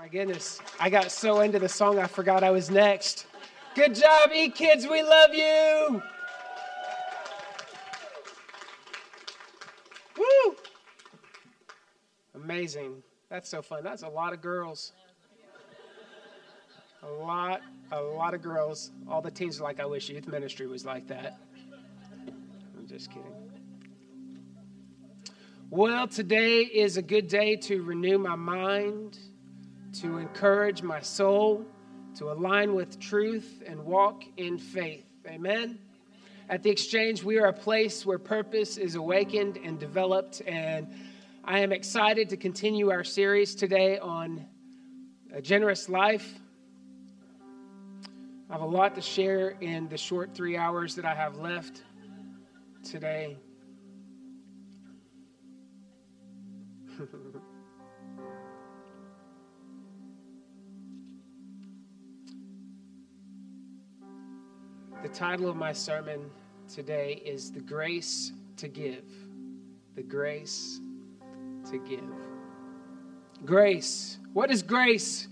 [0.00, 3.26] My goodness, I got so into the song I forgot I was next.
[3.74, 6.02] Good job, E Kids, we love you.
[10.16, 10.56] Woo!
[12.34, 13.02] Amazing.
[13.28, 13.84] That's so fun.
[13.84, 14.92] That's a lot of girls.
[17.02, 17.60] A lot,
[17.92, 18.92] a lot of girls.
[19.06, 21.38] All the teens are like, I wish youth ministry was like that.
[22.26, 23.34] I'm just kidding.
[25.68, 29.18] Well, today is a good day to renew my mind
[30.00, 31.62] to encourage my soul
[32.14, 35.04] to align with truth and walk in faith.
[35.26, 35.78] Amen.
[36.48, 40.40] At the exchange, we are a place where purpose is awakened and developed.
[40.46, 40.88] And
[41.44, 44.46] I am excited to continue our series today on
[45.34, 46.40] a generous life.
[48.48, 51.82] I have a lot to share in the short three hours that I have left
[52.82, 53.36] today.
[65.02, 66.30] The title of my sermon
[66.68, 69.02] today is The Grace to Give.
[69.94, 70.78] The Grace
[71.70, 72.04] to Give.
[73.46, 74.18] Grace.
[74.34, 75.26] What is grace?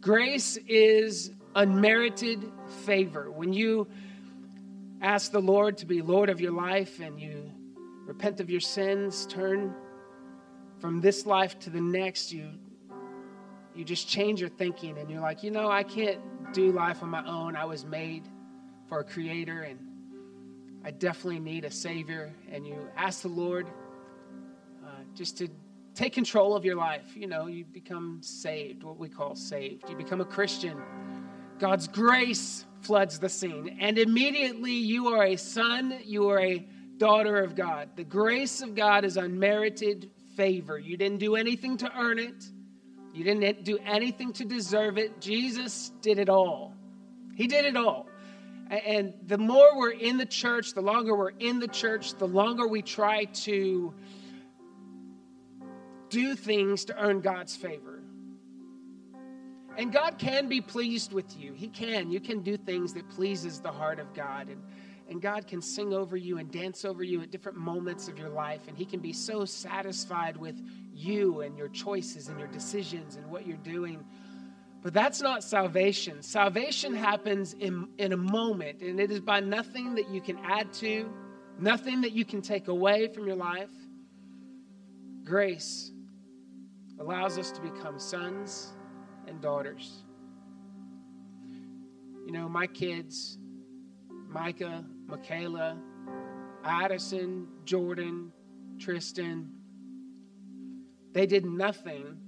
[0.00, 2.50] Grace is unmerited
[2.84, 3.30] favor.
[3.30, 3.86] When you
[5.00, 7.48] ask the Lord to be Lord of your life and you
[8.06, 9.72] repent of your sins, turn
[10.80, 12.50] from this life to the next, you
[13.72, 16.18] you just change your thinking and you're like, you know, I can't
[16.52, 17.54] do life on my own.
[17.54, 18.28] I was made
[18.88, 19.78] for a creator, and
[20.84, 22.32] I definitely need a savior.
[22.50, 23.66] And you ask the Lord
[24.84, 25.48] uh, just to
[25.94, 27.16] take control of your life.
[27.16, 29.88] You know, you become saved, what we call saved.
[29.88, 30.80] You become a Christian.
[31.58, 36.66] God's grace floods the scene, and immediately you are a son, you are a
[36.98, 37.90] daughter of God.
[37.96, 40.78] The grace of God is unmerited favor.
[40.78, 42.44] You didn't do anything to earn it.
[43.12, 45.20] You didn't do anything to deserve it.
[45.20, 46.74] Jesus did it all.
[47.34, 48.06] He did it all.
[48.68, 52.66] And the more we're in the church, the longer we're in the church, the longer
[52.66, 53.94] we try to
[56.08, 58.02] do things to earn God's favor.
[59.76, 61.52] And God can be pleased with you.
[61.52, 62.10] He can.
[62.10, 64.48] You can do things that pleases the heart of God.
[64.48, 64.62] And,
[65.08, 68.30] and God can sing over you and dance over you at different moments of your
[68.30, 68.62] life.
[68.68, 70.60] And He can be so satisfied with
[70.94, 74.04] you and your choices and your decisions and what you're doing
[74.86, 76.22] but that's not salvation.
[76.22, 80.72] Salvation happens in, in a moment, and it is by nothing that you can add
[80.74, 81.12] to,
[81.58, 83.72] nothing that you can take away from your life.
[85.24, 85.90] Grace
[87.00, 88.74] allows us to become sons
[89.26, 90.04] and daughters.
[92.24, 93.38] You know, my kids,
[94.28, 95.78] Micah, Michaela,
[96.62, 98.30] Addison, Jordan,
[98.78, 99.50] Tristan,
[101.12, 102.18] they did nothing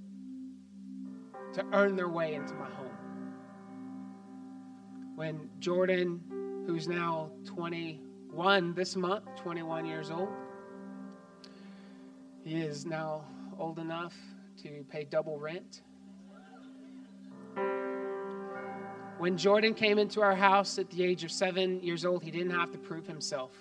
[1.53, 2.87] to earn their way into my home.
[5.15, 6.21] When Jordan,
[6.65, 10.29] who's now 21 this month, 21 years old,
[12.43, 13.25] he is now
[13.57, 14.13] old enough
[14.63, 15.81] to pay double rent.
[19.17, 22.51] When Jordan came into our house at the age of seven years old, he didn't
[22.51, 23.51] have to prove himself.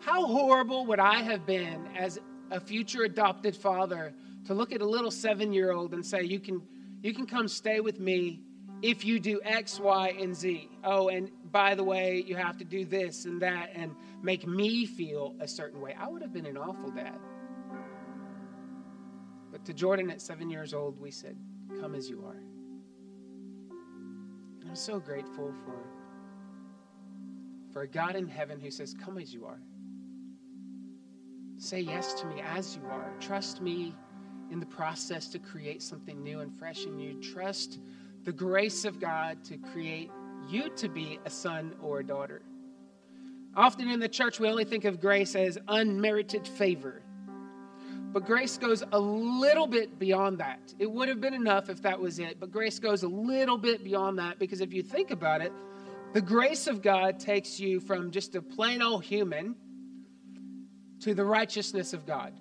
[0.00, 2.18] How horrible would I have been as
[2.50, 4.12] a future adopted father
[4.46, 6.62] to look at a little seven year old and say, you can,
[7.02, 8.40] you can come stay with me
[8.82, 10.68] if you do X, Y, and Z.
[10.82, 14.84] Oh, and by the way, you have to do this and that and make me
[14.86, 15.96] feel a certain way.
[15.98, 17.18] I would have been an awful dad.
[19.50, 21.36] But to Jordan at seven years old, we said,
[21.80, 22.42] Come as you are.
[24.60, 25.76] And I'm so grateful for,
[27.72, 29.60] for a God in heaven who says, Come as you are.
[31.56, 33.12] Say yes to me as you are.
[33.20, 33.94] Trust me
[34.50, 37.14] in the process to create something new and fresh in you.
[37.20, 37.80] Trust
[38.24, 40.10] the grace of God to create
[40.48, 42.42] you to be a son or a daughter.
[43.56, 47.02] Often in the church, we only think of grace as unmerited favor.
[48.12, 50.74] But grace goes a little bit beyond that.
[50.78, 53.82] It would have been enough if that was it, but grace goes a little bit
[53.82, 55.52] beyond that because if you think about it,
[56.12, 59.56] the grace of God takes you from just a plain old human
[61.00, 62.32] to the righteousness of God.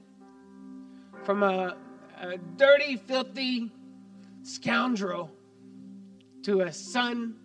[1.24, 1.75] From a
[2.31, 3.72] a dirty, filthy
[4.44, 5.30] scoundrel
[6.44, 7.36] to a son,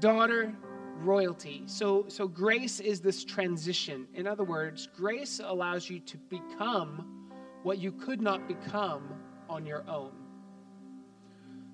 [0.00, 0.54] daughter,
[0.98, 1.62] royalty.
[1.66, 4.06] So, so grace is this transition.
[4.14, 7.28] In other words, grace allows you to become
[7.62, 9.14] what you could not become
[9.48, 10.12] on your own.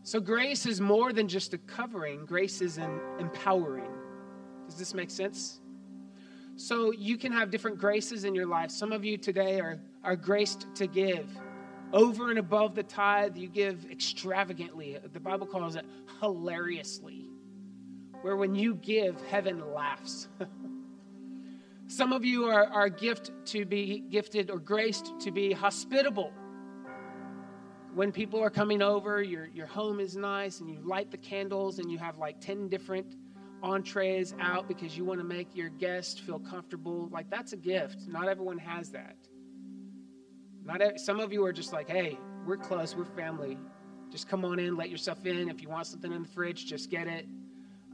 [0.02, 3.90] So, grace is more than just a covering, grace is an empowering.
[4.66, 5.60] Does this make sense?
[6.56, 8.70] So, you can have different graces in your life.
[8.70, 11.28] Some of you today are, are graced to give
[11.92, 14.98] over and above the tithe, you give extravagantly.
[15.12, 15.84] The Bible calls it
[16.20, 17.28] hilariously,
[18.22, 20.28] where when you give, heaven laughs.
[21.86, 26.32] Some of you are, are gift to be gifted or graced to be hospitable.
[27.94, 31.78] When people are coming over, your, your home is nice and you light the candles
[31.78, 33.16] and you have like 10 different
[33.62, 37.08] entrees out because you want to make your guest feel comfortable.
[37.10, 38.06] Like that's a gift.
[38.06, 39.16] Not everyone has that.
[40.68, 43.56] Not every, some of you are just like, hey, we're close, we're family.
[44.10, 45.48] Just come on in, let yourself in.
[45.48, 47.26] If you want something in the fridge, just get it.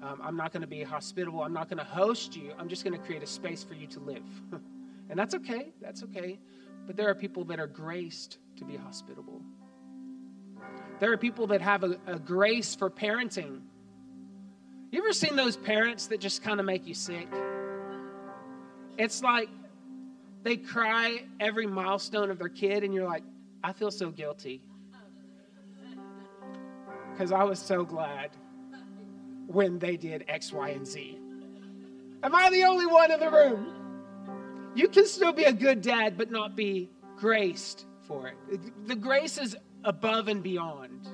[0.03, 1.43] Um, I'm not going to be hospitable.
[1.43, 2.53] I'm not going to host you.
[2.59, 4.25] I'm just going to create a space for you to live.
[5.09, 5.73] and that's okay.
[5.81, 6.41] That's okay.
[6.85, 9.41] But there are people that are graced to be hospitable.
[10.99, 13.61] There are people that have a, a grace for parenting.
[14.91, 17.29] You ever seen those parents that just kind of make you sick?
[18.99, 19.49] It's like
[20.45, 23.25] they cry every milestone of their kid, and you're like,
[23.65, 24.63] I feel so guilty.
[27.11, 28.31] Because I was so glad
[29.47, 31.19] when they did X, Y, and Z.
[32.23, 33.75] Am I the only one in the room?
[34.75, 38.87] You can still be a good dad, but not be graced for it.
[38.87, 41.09] The grace is above and beyond.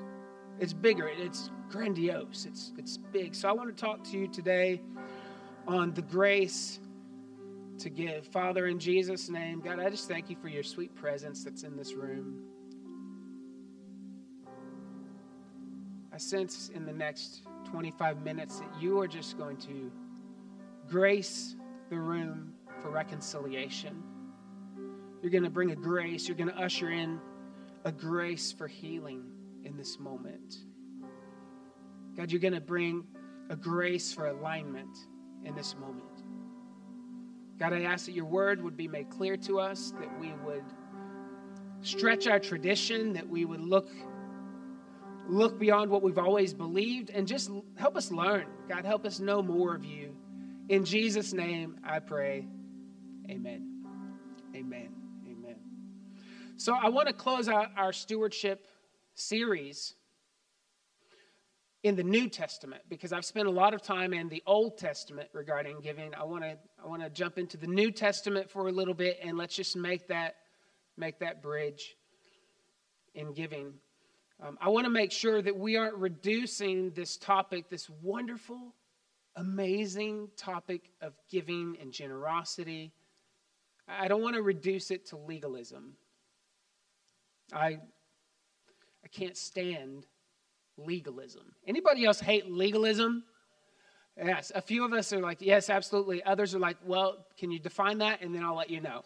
[0.59, 1.07] It's bigger.
[1.07, 2.45] It's grandiose.
[2.45, 3.33] It's it's big.
[3.33, 4.81] So I want to talk to you today
[5.67, 6.79] on the grace
[7.81, 8.27] to give.
[8.27, 11.75] Father, in Jesus' name, God, I just thank you for your sweet presence that's in
[11.75, 12.43] this room.
[16.13, 19.91] I sense in the next 25 minutes that you are just going to
[20.87, 21.55] grace
[21.89, 24.03] the room for reconciliation.
[25.21, 27.19] You're going to bring a grace, you're going to usher in
[27.85, 29.23] a grace for healing
[29.63, 30.57] in this moment.
[32.15, 33.05] God, you're going to bring
[33.49, 34.97] a grace for alignment
[35.45, 36.10] in this moment.
[37.61, 40.63] God, I ask that your word would be made clear to us, that we would
[41.83, 43.87] stretch our tradition, that we would look
[45.27, 48.47] look beyond what we've always believed and just help us learn.
[48.67, 50.15] God, help us know more of you.
[50.69, 52.47] In Jesus' name, I pray.
[53.29, 53.83] Amen.
[54.55, 54.89] Amen.
[55.27, 55.55] Amen.
[56.57, 58.65] So I want to close out our stewardship
[59.13, 59.93] series
[61.83, 65.29] in the New Testament because I've spent a lot of time in the Old Testament
[65.33, 66.13] regarding giving.
[66.13, 69.19] I want to I want to jump into the New Testament for a little bit
[69.23, 70.35] and let's just make that
[70.97, 71.95] make that bridge
[73.15, 73.73] in giving.
[74.43, 78.73] Um, I want to make sure that we aren't reducing this topic, this wonderful,
[79.35, 82.91] amazing topic of giving and generosity.
[83.87, 85.93] I don't want to reduce it to legalism.
[87.53, 87.77] I,
[89.03, 90.07] I can't stand
[90.85, 91.43] legalism.
[91.67, 93.23] Anybody else hate legalism?
[94.17, 96.23] Yes, a few of us are like, yes, absolutely.
[96.23, 98.21] Others are like, well, can you define that?
[98.21, 99.03] And then I'll let you know.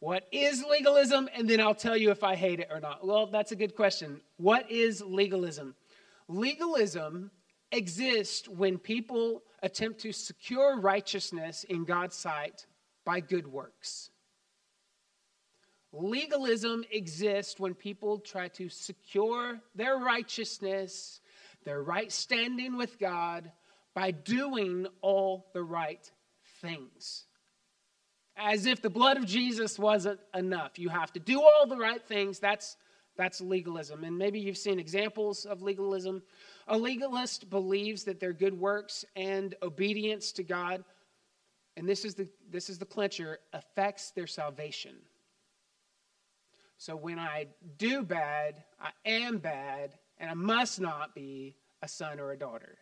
[0.00, 1.28] What is legalism?
[1.34, 3.06] And then I'll tell you if I hate it or not.
[3.06, 4.20] Well, that's a good question.
[4.36, 5.74] What is legalism?
[6.28, 7.30] Legalism
[7.72, 12.66] exists when people attempt to secure righteousness in God's sight
[13.04, 14.10] by good works.
[15.94, 21.20] Legalism exists when people try to secure their righteousness,
[21.64, 23.50] their right standing with God,
[23.94, 26.10] by doing all the right
[26.60, 27.26] things
[28.36, 30.78] as if the blood of Jesus wasn't enough.
[30.78, 32.38] You have to do all the right things.
[32.38, 32.76] That's
[33.16, 34.02] that's legalism.
[34.02, 36.20] And maybe you've seen examples of legalism.
[36.66, 40.82] A legalist believes that their good works and obedience to God,
[41.76, 44.96] and this is the this is the clincher, affects their salvation.
[46.76, 47.46] So when I
[47.78, 52.78] do bad, I am bad, and I must not be a son or a daughter.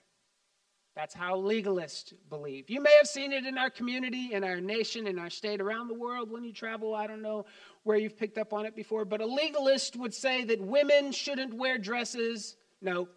[0.94, 2.68] That's how legalists believe.
[2.68, 5.88] You may have seen it in our community, in our nation, in our state, around
[5.88, 6.94] the world when you travel.
[6.94, 7.46] I don't know
[7.84, 11.54] where you've picked up on it before, but a legalist would say that women shouldn't
[11.54, 12.56] wear dresses.
[12.82, 13.08] No,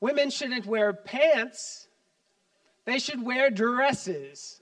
[0.00, 1.86] women shouldn't wear pants.
[2.84, 4.60] They should wear dresses.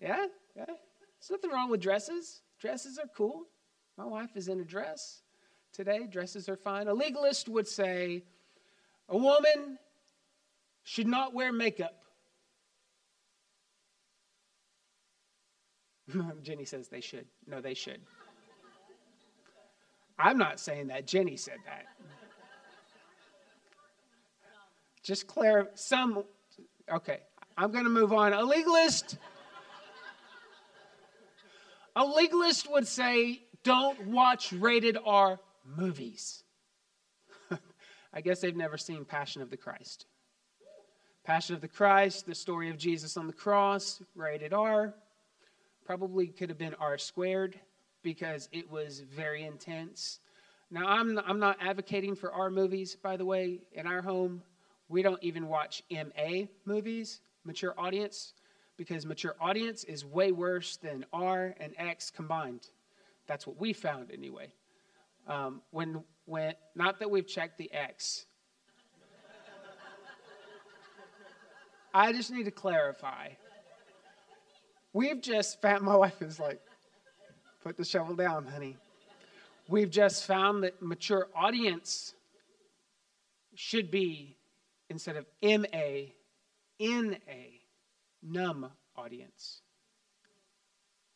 [0.00, 0.26] Yeah?
[0.56, 0.66] Yeah?
[0.66, 2.42] There's nothing wrong with dresses.
[2.60, 3.44] Dresses are cool.
[4.02, 5.22] My wife is in a dress
[5.72, 6.08] today.
[6.10, 6.88] Dresses are fine.
[6.88, 8.24] A legalist would say
[9.08, 9.78] a woman
[10.82, 12.02] should not wear makeup.
[16.42, 17.26] Jenny says they should.
[17.46, 18.00] No, they should.
[20.18, 21.06] I'm not saying that.
[21.06, 21.84] Jenny said that.
[25.04, 26.24] Just clear some.
[26.92, 27.20] Okay,
[27.56, 28.32] I'm going to move on.
[28.32, 29.16] A legalist.
[31.94, 35.38] A legalist would say, don't watch rated R
[35.76, 36.42] movies.
[38.12, 40.06] I guess they've never seen Passion of the Christ.
[41.24, 44.94] Passion of the Christ, the story of Jesus on the cross, rated R.
[45.84, 47.58] Probably could have been R squared
[48.02, 50.18] because it was very intense.
[50.70, 53.60] Now, I'm, I'm not advocating for R movies, by the way.
[53.72, 54.42] In our home,
[54.88, 58.34] we don't even watch MA movies, mature audience,
[58.76, 62.68] because mature audience is way worse than R and X combined.
[63.32, 64.52] That's what we found anyway.
[65.26, 68.26] Um, when, when, not that we've checked the X.
[71.94, 73.28] I just need to clarify.
[74.92, 76.60] We've just found, my wife is like,
[77.64, 78.76] put the shovel down, honey.
[79.66, 82.12] We've just found that mature audience
[83.54, 84.36] should be,
[84.90, 86.10] instead of MA,
[86.78, 87.16] NA,
[88.22, 89.61] numb audience.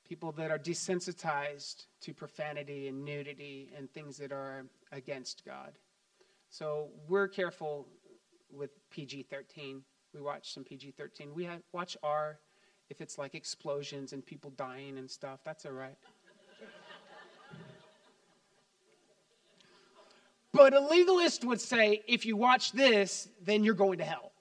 [0.09, 5.73] People that are desensitized to profanity and nudity and things that are against God.
[6.49, 7.89] So we're careful
[8.53, 9.83] with PG 13.
[10.15, 11.35] We watch some PG 13.
[11.35, 12.39] We have, watch R
[12.89, 15.41] if it's like explosions and people dying and stuff.
[15.45, 15.97] That's all right.
[20.53, 24.33] But a legalist would say if you watch this, then you're going to hell.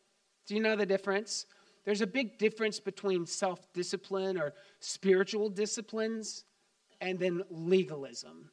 [0.48, 1.46] Do you know the difference?
[1.86, 6.44] There's a big difference between self discipline or spiritual disciplines
[7.00, 8.50] and then legalism.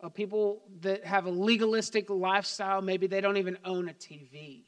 [0.00, 4.62] Uh, people that have a legalistic lifestyle, maybe they don't even own a TV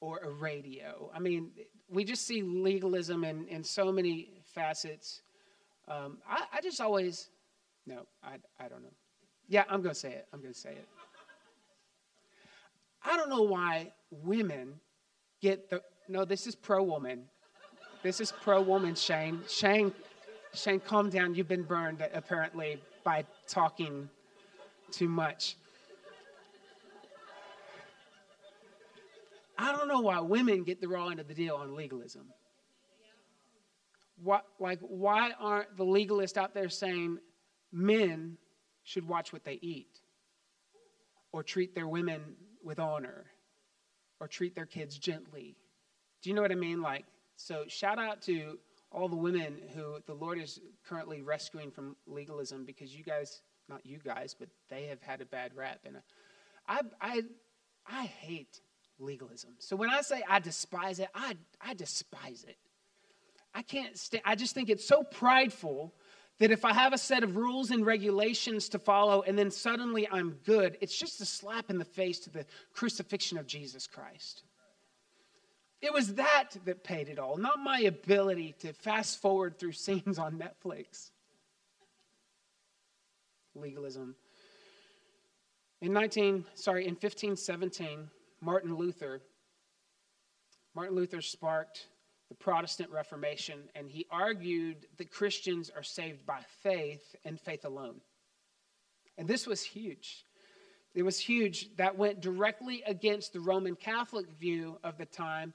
[0.00, 1.10] or a radio.
[1.14, 1.50] I mean,
[1.90, 5.22] we just see legalism in, in so many facets.
[5.88, 7.28] Um, I, I just always,
[7.86, 8.92] no, I, I don't know.
[9.48, 10.26] Yeah, I'm going to say it.
[10.32, 10.88] I'm going to say it.
[13.04, 14.74] I don't know why women
[15.40, 17.24] get the no, this is pro woman.
[18.02, 19.42] This is pro woman, Shane.
[19.48, 19.92] Shane,
[20.54, 21.34] Shane, calm down.
[21.34, 24.08] You've been burned apparently by talking
[24.90, 25.56] too much.
[29.56, 32.26] I don't know why women get the raw end of the deal on legalism.
[34.22, 37.18] What, like, why aren't the legalists out there saying
[37.72, 38.36] men
[38.82, 40.00] should watch what they eat
[41.32, 42.20] or treat their women
[42.64, 43.26] with honor
[44.20, 45.56] or treat their kids gently.
[46.22, 46.80] Do you know what I mean?
[46.80, 47.04] Like,
[47.42, 48.58] so shout out to
[48.92, 53.84] all the women who the Lord is currently rescuing from legalism because you guys, not
[53.84, 55.80] you guys, but they have had a bad rap.
[55.84, 56.00] And uh,
[56.68, 57.22] I, I,
[57.86, 58.60] I hate
[59.00, 59.50] legalism.
[59.58, 62.56] So when I say I despise it, I, I despise it.
[63.54, 65.94] I can't I just think it's so prideful
[66.38, 70.08] that if I have a set of rules and regulations to follow and then suddenly
[70.10, 74.44] I'm good, it's just a slap in the face to the crucifixion of Jesus Christ.
[75.82, 80.16] It was that that paid it all, not my ability to fast forward through scenes
[80.16, 81.10] on Netflix.
[83.56, 84.14] Legalism.
[85.80, 88.08] In 19, sorry, in 1517,
[88.40, 89.20] Martin Luther,
[90.74, 91.88] Martin Luther sparked
[92.28, 97.96] the Protestant Reformation, and he argued that Christians are saved by faith and faith alone.
[99.18, 100.24] And this was huge.
[100.94, 101.74] It was huge.
[101.76, 105.52] That went directly against the Roman Catholic view of the time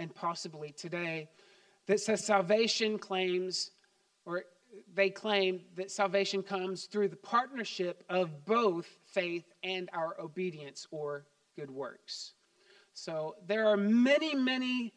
[0.00, 1.28] and possibly today
[1.86, 3.70] that says salvation claims,
[4.24, 4.44] or
[4.94, 11.26] they claim that salvation comes through the partnership of both faith and our obedience or
[11.54, 12.32] good works.
[12.94, 14.94] So there are many, many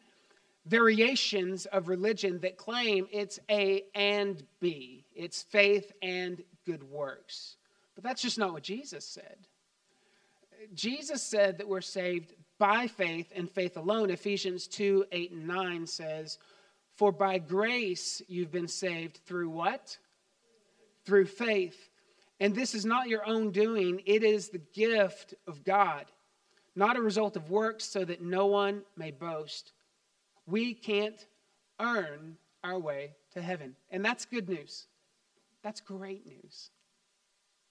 [0.66, 7.56] variations of religion that claim it's A and B, it's faith and good works.
[7.94, 9.36] But that's just not what Jesus said.
[10.72, 14.10] Jesus said that we're saved by faith and faith alone.
[14.10, 16.38] Ephesians 2 8 and 9 says,
[16.96, 19.96] For by grace you've been saved through what?
[21.04, 21.90] Through faith.
[22.40, 26.06] And this is not your own doing, it is the gift of God,
[26.74, 29.72] not a result of works, so that no one may boast.
[30.46, 31.26] We can't
[31.80, 33.76] earn our way to heaven.
[33.90, 34.86] And that's good news.
[35.62, 36.70] That's great news.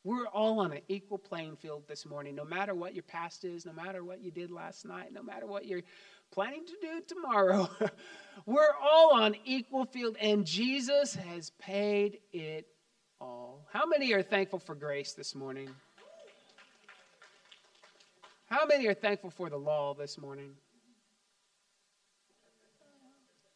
[0.06, 3.66] We're all on an equal playing field this morning, no matter what your past is,
[3.66, 5.84] no matter what you did last night, no matter what you're
[6.30, 7.70] planning to do tomorrow.
[8.46, 12.68] We're all on equal field, and Jesus has paid it
[13.22, 13.66] all.
[13.72, 15.70] How many are thankful for grace this morning?
[18.48, 20.52] How many are thankful for the law this morning?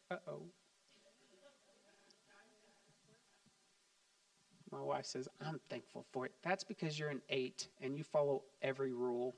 [0.09, 0.41] Uh oh.
[4.71, 6.33] My wife says, I'm thankful for it.
[6.43, 9.33] That's because you're an eight and you follow every rule.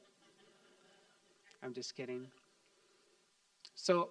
[1.64, 2.28] I'm just kidding.
[3.76, 4.10] So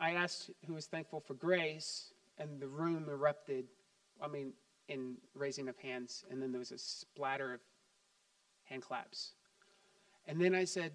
[0.00, 3.66] I asked who was thankful for grace, and the room erupted.
[4.20, 4.52] I mean,
[4.88, 7.60] in raising of hands, and then there was a splatter of
[8.64, 9.32] hand claps.
[10.26, 10.92] And then I said,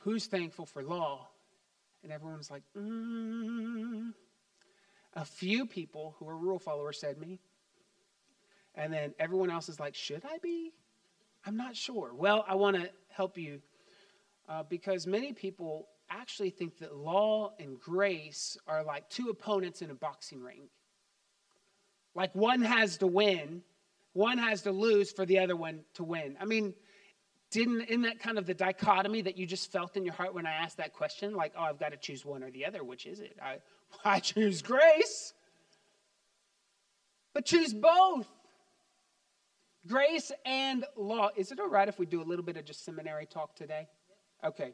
[0.00, 1.28] Who's thankful for law?
[2.02, 4.12] And everyone's like, mm.
[5.14, 7.40] A few people who are rule followers said me.
[8.76, 10.72] And then everyone else is like, Should I be?
[11.46, 12.12] I'm not sure.
[12.14, 13.60] Well, I want to help you
[14.48, 19.90] uh, because many people actually think that law and grace are like two opponents in
[19.90, 20.68] a boxing ring.
[22.14, 23.62] Like one has to win,
[24.12, 26.36] one has to lose for the other one to win.
[26.40, 26.74] I mean,
[27.50, 30.46] didn't in that kind of the dichotomy that you just felt in your heart when
[30.46, 31.34] I asked that question?
[31.34, 32.82] Like, oh, I've got to choose one or the other.
[32.82, 33.36] Which is it?
[33.42, 33.58] I,
[34.04, 35.32] I choose grace.
[37.34, 38.26] But choose both.
[39.86, 41.30] Grace and law.
[41.36, 43.88] Is it all right if we do a little bit of just seminary talk today?
[44.44, 44.72] Okay.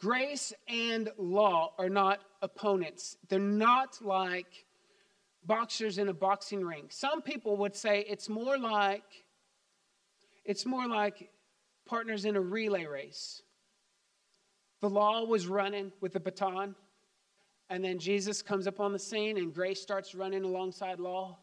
[0.00, 3.16] Grace and law are not opponents.
[3.28, 4.64] They're not like
[5.44, 6.86] boxers in a boxing ring.
[6.88, 9.02] Some people would say it's more like
[10.44, 11.30] it's more like
[11.86, 13.42] partners in a relay race.
[14.80, 16.74] The law was running with the baton,
[17.68, 21.38] and then Jesus comes up on the scene and grace starts running alongside law.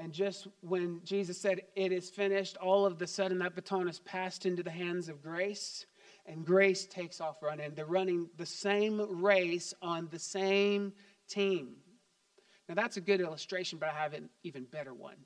[0.00, 4.00] And just when Jesus said, It is finished, all of the sudden that baton is
[4.00, 5.84] passed into the hands of grace,
[6.24, 7.74] and grace takes off running.
[7.74, 10.94] They're running the same race on the same
[11.28, 11.76] team.
[12.66, 15.16] Now, that's a good illustration, but I have an even better one.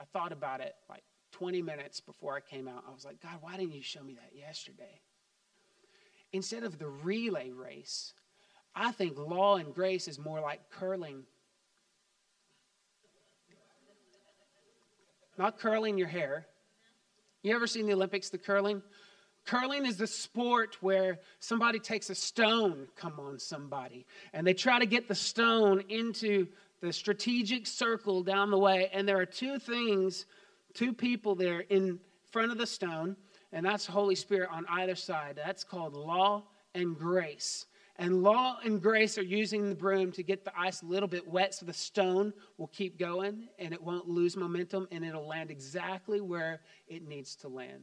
[0.00, 2.84] I thought about it like 20 minutes before I came out.
[2.88, 5.02] I was like, God, why didn't you show me that yesterday?
[6.32, 8.14] Instead of the relay race,
[8.74, 11.24] I think law and grace is more like curling
[15.38, 16.46] not curling your hair.
[17.42, 18.82] You ever seen the Olympics, the curling?
[19.46, 24.04] Curling is the sport where somebody takes a stone, come on, somebody,
[24.34, 26.48] and they try to get the stone into
[26.80, 28.90] the strategic circle down the way.
[28.92, 30.26] And there are two things,
[30.74, 31.98] two people there in
[32.30, 33.16] front of the stone,
[33.52, 35.40] and that's Holy Spirit on either side.
[35.42, 37.64] That's called law and grace.
[38.00, 41.26] And law and grace are using the broom to get the ice a little bit
[41.26, 45.50] wet so the stone will keep going and it won't lose momentum and it'll land
[45.50, 47.82] exactly where it needs to land.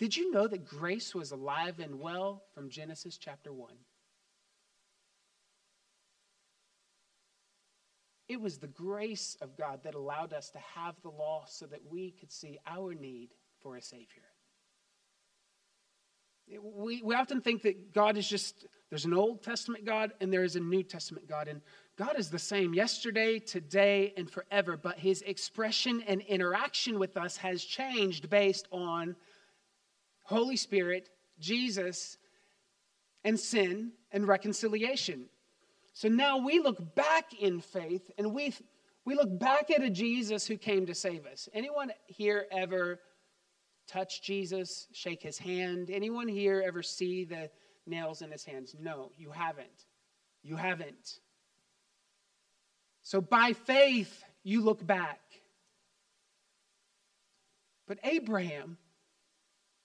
[0.00, 3.72] Did you know that grace was alive and well from Genesis chapter 1?
[8.28, 11.80] It was the grace of God that allowed us to have the law so that
[11.88, 14.24] we could see our need for a Savior.
[16.60, 20.44] We, we often think that God is just, there's an Old Testament God and there
[20.44, 21.48] is a New Testament God.
[21.48, 21.60] And
[21.96, 24.76] God is the same yesterday, today, and forever.
[24.76, 29.16] But his expression and interaction with us has changed based on
[30.22, 32.18] Holy Spirit, Jesus,
[33.24, 35.24] and sin and reconciliation.
[35.92, 38.54] So now we look back in faith and we,
[39.04, 41.48] we look back at a Jesus who came to save us.
[41.52, 43.00] Anyone here ever
[43.88, 45.90] touch Jesus, shake his hand?
[45.90, 47.50] Anyone here ever see the
[47.86, 48.74] nails in his hands?
[48.78, 49.86] No, you haven't.
[50.42, 51.18] You haven't.
[53.02, 55.20] So by faith, you look back.
[57.86, 58.78] But Abraham,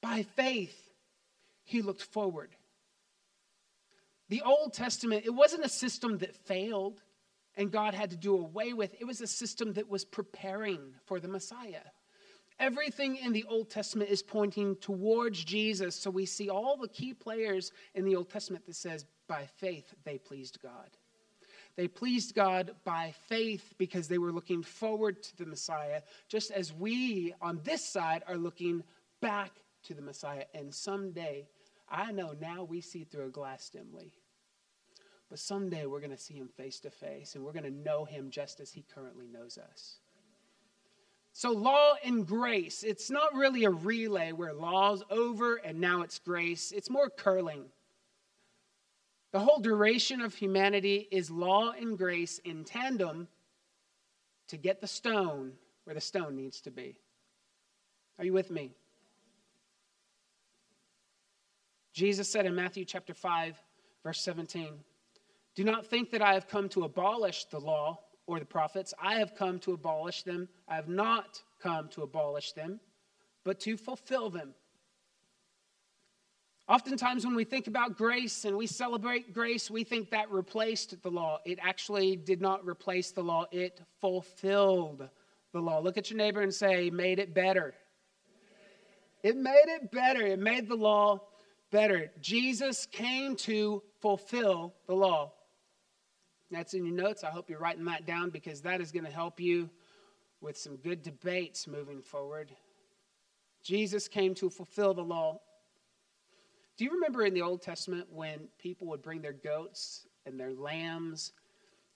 [0.02, 0.78] by faith,
[1.64, 2.56] he looked forward.
[4.30, 7.02] The Old Testament, it wasn't a system that failed
[7.60, 11.20] and God had to do away with, it was a system that was preparing for
[11.20, 11.82] the Messiah.
[12.60, 15.96] Everything in the Old Testament is pointing towards Jesus.
[15.96, 19.94] So we see all the key players in the Old Testament that says, by faith,
[20.04, 20.90] they pleased God.
[21.78, 26.74] They pleased God by faith because they were looking forward to the Messiah, just as
[26.74, 28.84] we on this side are looking
[29.22, 29.52] back
[29.84, 30.44] to the Messiah.
[30.54, 31.48] And someday,
[31.90, 34.14] I know now we see through a glass dimly,
[35.30, 38.04] but someday we're going to see him face to face and we're going to know
[38.04, 40.00] him just as he currently knows us.
[41.34, 46.20] So, law and grace, it's not really a relay where law's over and now it's
[46.20, 46.72] grace.
[46.72, 47.66] It's more curling.
[49.32, 53.28] The whole duration of humanity is law and grace in tandem
[54.48, 56.98] to get the stone where the stone needs to be.
[58.18, 58.72] Are you with me?
[61.94, 63.62] Jesus said in Matthew chapter 5,
[64.04, 64.74] verse 17,
[65.56, 68.94] Do not think that I have come to abolish the law or the prophets.
[69.02, 70.48] I have come to abolish them.
[70.68, 72.80] I have not come to abolish them,
[73.44, 74.54] but to fulfill them.
[76.68, 81.10] Oftentimes, when we think about grace and we celebrate grace, we think that replaced the
[81.10, 81.40] law.
[81.44, 85.10] It actually did not replace the law, it fulfilled
[85.52, 85.80] the law.
[85.80, 87.74] Look at your neighbor and say, made it better.
[89.24, 90.22] It made it better.
[90.22, 91.22] It made the law
[91.72, 92.12] better.
[92.22, 95.34] Jesus came to fulfill the law.
[96.52, 97.24] That's in your notes.
[97.24, 99.70] I hope you're writing that down because that is going to help you
[100.42, 102.52] with some good debates moving forward.
[103.64, 105.40] Jesus came to fulfill the law.
[106.78, 110.54] Do you remember in the Old Testament when people would bring their goats and their
[110.54, 111.34] lambs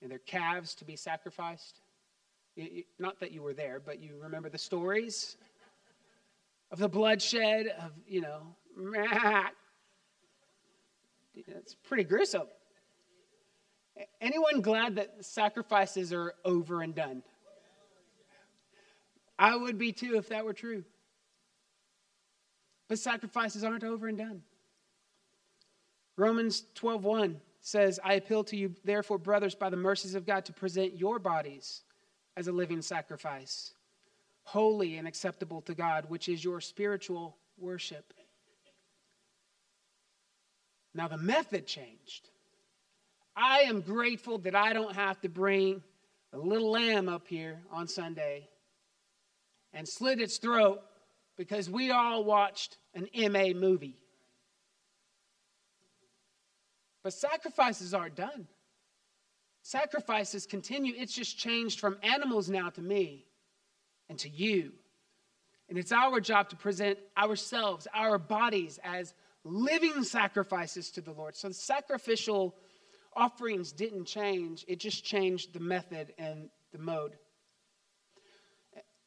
[0.01, 1.79] and their calves to be sacrificed?
[2.99, 5.37] Not that you were there, but you remember the stories?
[6.73, 8.41] of the bloodshed, of, you know,
[11.47, 12.47] that's pretty gruesome.
[14.19, 17.23] Anyone glad that sacrifices are over and done?
[19.37, 20.83] I would be too if that were true.
[22.87, 24.43] But sacrifices aren't over and done.
[26.15, 30.53] Romans 12:1 says, "I appeal to you therefore brothers by the mercies of God to
[30.53, 31.83] present your bodies
[32.35, 33.73] as a living sacrifice,
[34.43, 38.13] holy and acceptable to God, which is your spiritual worship."
[40.93, 42.29] Now the method changed.
[43.35, 45.81] I am grateful that I don't have to bring
[46.33, 48.47] a little lamb up here on Sunday
[49.73, 50.81] and slit its throat
[51.37, 53.97] because we all watched an MA movie.
[57.03, 58.47] But sacrifices aren't done.
[59.61, 60.93] Sacrifices continue.
[60.95, 63.25] It's just changed from animals now to me
[64.09, 64.73] and to you.
[65.69, 71.35] And it's our job to present ourselves, our bodies, as living sacrifices to the Lord.
[71.35, 72.55] So the sacrificial
[73.15, 77.17] offerings didn't change, it just changed the method and the mode.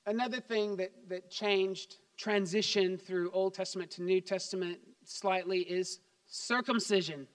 [0.07, 7.27] Another thing that, that changed, transition through Old Testament to New Testament slightly is circumcision.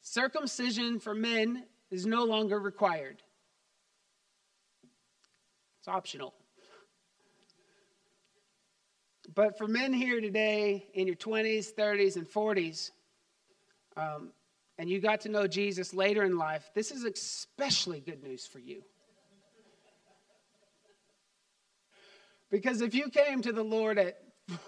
[0.00, 3.22] Circumcision for men is no longer required,
[5.78, 6.34] it's optional.
[9.32, 12.90] But for men here today in your 20s, 30s, and 40s,
[13.96, 14.32] um,
[14.80, 18.58] and you got to know Jesus later in life, this is especially good news for
[18.58, 18.82] you.
[22.50, 24.22] Because if you came to the Lord at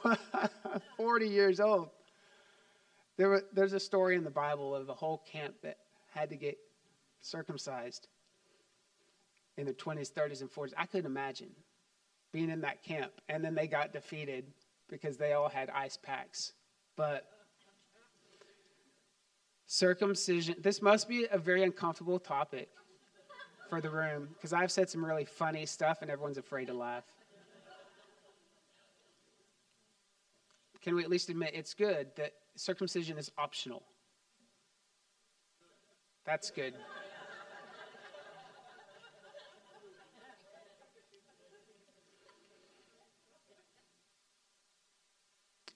[0.98, 1.88] 40 years old,
[3.16, 5.79] there were, there's a story in the Bible of a whole camp that
[6.11, 6.59] had to get
[7.22, 8.07] circumcised
[9.57, 10.75] in their 20s, 30s, and 40s.
[10.77, 11.53] I couldn't imagine
[12.33, 13.12] being in that camp.
[13.31, 14.44] And then they got defeated
[14.90, 16.53] because they all had ice packs.
[16.96, 17.25] But
[19.72, 22.68] circumcision, this must be a very uncomfortable topic
[23.70, 27.04] for the room because I've said some really funny stuff and everyone's afraid to laugh.
[30.82, 33.82] Can we at least admit it's good that circumcision is optional.
[36.26, 36.74] That's good.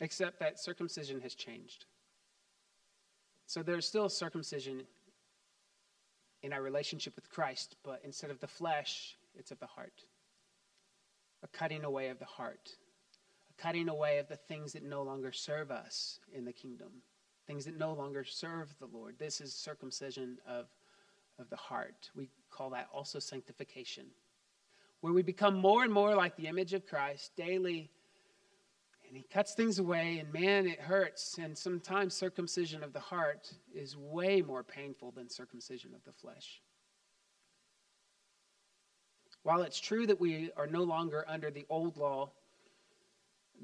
[0.00, 1.87] Except that circumcision has changed.
[3.57, 4.83] So there's still circumcision
[6.42, 10.05] in our relationship with Christ, but instead of the flesh, it's of the heart.
[11.42, 12.77] A cutting away of the heart
[13.49, 17.01] a cutting away of the things that no longer serve us in the kingdom,
[17.47, 19.14] things that no longer serve the Lord.
[19.19, 20.66] This is circumcision of,
[21.38, 22.11] of the heart.
[22.14, 24.05] We call that also sanctification,
[25.01, 27.90] where we become more and more like the image of Christ daily.
[29.09, 31.38] And he cuts things away, and man, it hurts.
[31.38, 36.61] And sometimes circumcision of the heart is way more painful than circumcision of the flesh.
[39.42, 42.31] While it's true that we are no longer under the old law,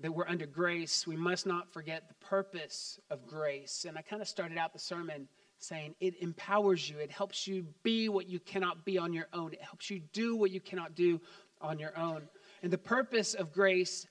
[0.00, 3.84] that we're under grace, we must not forget the purpose of grace.
[3.88, 5.28] And I kind of started out the sermon
[5.58, 9.52] saying it empowers you, it helps you be what you cannot be on your own,
[9.52, 11.20] it helps you do what you cannot do
[11.60, 12.22] on your own.
[12.62, 14.06] And the purpose of grace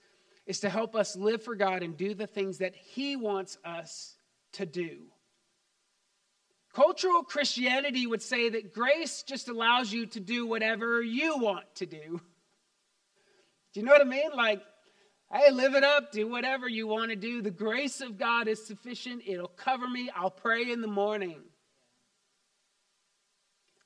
[0.52, 4.18] is to help us live for God and do the things that He wants us
[4.54, 4.98] to do.
[6.74, 11.86] Cultural Christianity would say that grace just allows you to do whatever you want to
[11.86, 12.20] do.
[13.74, 14.32] Do you know what I mean?
[14.36, 14.62] Like,
[15.34, 16.12] Hey, live it up.
[16.12, 17.42] Do whatever you want to do.
[17.42, 19.24] The grace of God is sufficient.
[19.26, 20.10] It'll cover me.
[20.14, 21.40] I'll pray in the morning.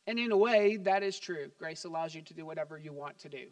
[0.07, 1.51] And in a way, that is true.
[1.59, 3.45] Grace allows you to do whatever you want to do.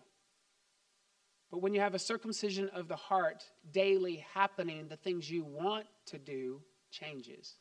[1.54, 5.86] But when you have a circumcision of the heart daily happening, the things you want
[6.08, 7.58] to do changes.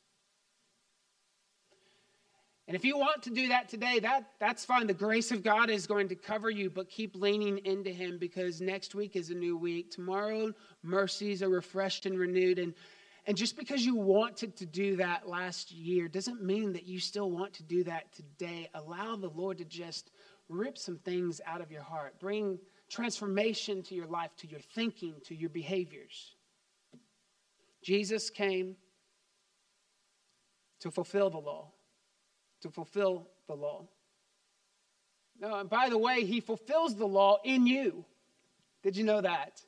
[2.67, 4.87] And if you want to do that today, that, that's fine.
[4.87, 8.63] The grace of God is going to cover you, but keep leaning into Him because
[8.63, 9.91] next week is a new week.
[9.91, 12.59] Tomorrow, mercies are refreshed and renewed.
[12.59, 12.73] And,
[13.27, 17.31] and just because you wanted to do that last year doesn't mean that you still
[17.31, 18.71] want to do that today.
[18.73, 20.13] Allow the Lord to just
[20.49, 22.59] rip some things out of your heart, bring
[22.93, 26.37] transformation to your life, to your thinking, to your behaviors.
[27.83, 28.77] Jesus came
[30.81, 31.73] to fulfill the law
[32.63, 33.85] to fulfill the law.
[35.41, 38.05] No, and by the way, he fulfills the law in you.
[38.83, 39.61] Did you know that?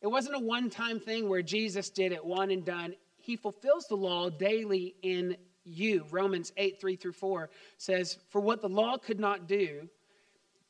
[0.00, 2.94] It wasn't a one time thing where Jesus did it one and done.
[3.16, 6.04] He fulfills the law daily in you.
[6.10, 9.88] Romans 8, 3 through 4 says, For what the law could not do,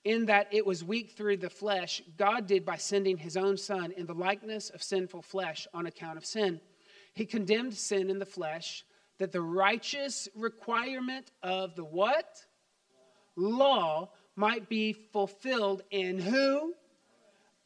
[0.05, 3.93] in that it was weak through the flesh, God did by sending his own Son
[3.93, 6.61] in the likeness of sinful flesh on account of sin.
[7.15, 8.85] He condemned sin in the flesh
[9.19, 12.45] that the righteous requirement of the what?
[13.37, 16.75] Law might be fulfilled in who?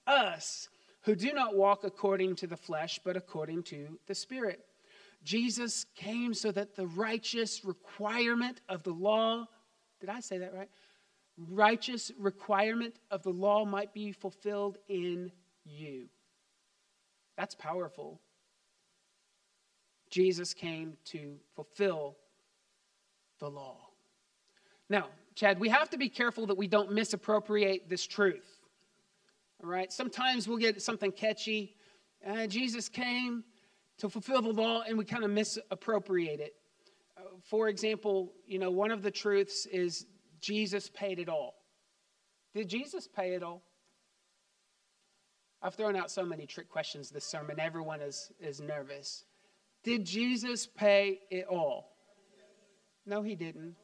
[0.07, 0.69] Us,
[1.03, 4.61] who do not walk according to the flesh, but according to the Spirit.
[5.25, 9.47] Jesus came so that the righteous requirement of the law,
[10.01, 10.69] did I say that right?
[11.39, 15.31] Righteous requirement of the law might be fulfilled in
[15.65, 16.09] you.
[17.37, 18.21] That's powerful.
[20.11, 22.17] Jesus came to fulfill
[23.39, 23.77] the law.
[24.89, 28.61] Now, Chad, we have to be careful that we don't misappropriate this truth.
[29.63, 29.93] All right?
[29.93, 31.75] Sometimes we'll get something catchy.
[32.27, 33.45] Uh, Jesus came
[33.99, 36.55] to fulfill the law, and we kind of misappropriate it.
[37.19, 40.07] Uh, for example, you know, one of the truths is
[40.41, 41.55] Jesus paid it all.
[42.55, 43.63] Did Jesus pay it all?
[45.63, 47.59] I've thrown out so many trick questions this sermon.
[47.59, 49.25] Everyone is, is nervous.
[49.83, 51.93] Did Jesus pay it all?
[53.07, 53.75] No, he didn't.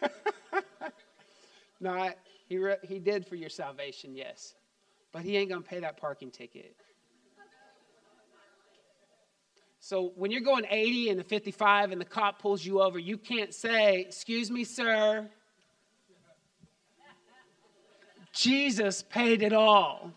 [1.80, 2.14] no, I,
[2.48, 4.54] he, re, he did for your salvation, yes.
[5.12, 6.74] But he ain't going to pay that parking ticket.
[9.84, 13.18] So when you're going 80 and the 55 and the cop pulls you over, you
[13.18, 15.28] can't say, Excuse me, sir.
[18.32, 20.12] Jesus paid it all.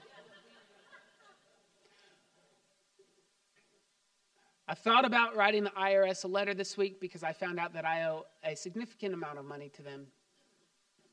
[4.67, 7.85] I thought about writing the IRS a letter this week because I found out that
[7.85, 10.05] I owe a significant amount of money to them.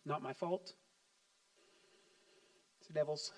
[0.05, 0.75] Not my fault.
[2.81, 3.33] It's the devil's.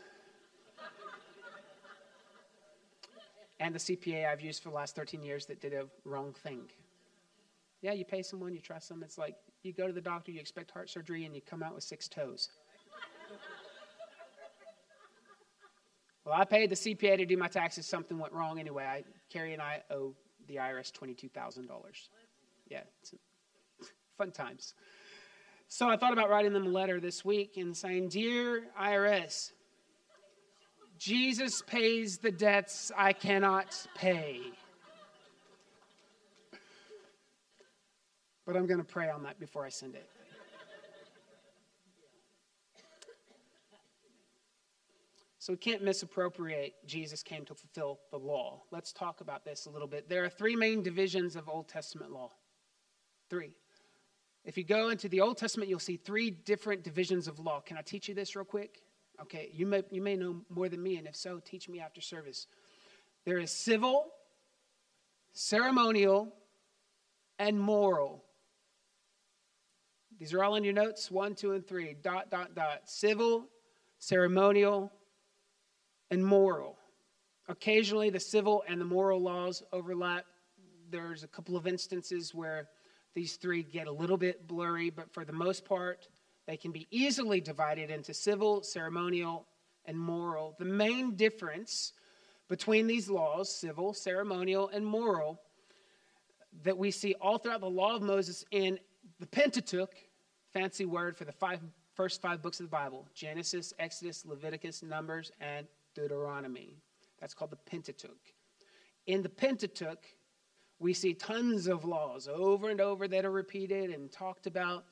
[3.61, 6.63] And the CPA I've used for the last 13 years that did a wrong thing.
[7.83, 9.03] Yeah, you pay someone, you trust them.
[9.03, 11.75] It's like you go to the doctor, you expect heart surgery, and you come out
[11.75, 12.49] with six toes.
[16.25, 17.87] well, I paid the CPA to do my taxes.
[17.87, 18.85] Something went wrong anyway.
[18.85, 20.15] I, Carrie and I owe
[20.49, 21.69] the IRS $22,000.
[22.71, 22.81] Yeah,
[24.19, 24.75] fun times.
[25.69, 29.51] So I thought about writing them a letter this week and saying, Dear IRS,
[31.05, 34.41] Jesus pays the debts I cannot pay.
[38.47, 40.09] But I'm going to pray on that before I send it.
[45.39, 48.63] So we can't misappropriate Jesus came to fulfill the law.
[48.71, 50.09] Let's talk about this a little bit.
[50.09, 52.31] There are three main divisions of Old Testament law.
[53.29, 53.51] Three.
[54.47, 57.61] If you go into the Old Testament, you'll see three different divisions of law.
[57.61, 58.81] Can I teach you this real quick?
[59.23, 62.01] Okay, you may, you may know more than me, and if so, teach me after
[62.01, 62.47] service.
[63.25, 64.07] There is civil,
[65.33, 66.33] ceremonial,
[67.39, 68.25] and moral.
[70.19, 71.97] These are all in your notes one, two, and three.
[72.03, 72.83] Dot, dot, dot.
[72.85, 73.47] Civil,
[73.99, 74.93] ceremonial,
[76.11, 76.77] and moral.
[77.49, 80.25] Occasionally, the civil and the moral laws overlap.
[80.91, 82.69] There's a couple of instances where
[83.15, 86.09] these three get a little bit blurry, but for the most part,
[86.47, 89.47] they can be easily divided into civil, ceremonial,
[89.87, 90.55] and moral.
[90.59, 91.93] The main difference
[92.49, 95.41] between these laws, civil, ceremonial, and moral,
[96.63, 98.79] that we see all throughout the law of Moses in
[99.19, 99.95] the Pentateuch,
[100.53, 101.61] fancy word for the five,
[101.95, 106.77] first five books of the Bible Genesis, Exodus, Leviticus, Numbers, and Deuteronomy.
[107.21, 108.33] That's called the Pentateuch.
[109.07, 110.05] In the Pentateuch,
[110.79, 114.85] we see tons of laws over and over that are repeated and talked about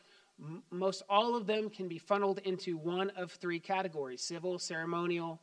[0.71, 5.41] most all of them can be funneled into one of three categories civil, ceremonial,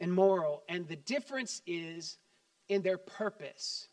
[0.00, 0.62] and moral.
[0.68, 2.18] And the difference is
[2.68, 3.88] in their purpose.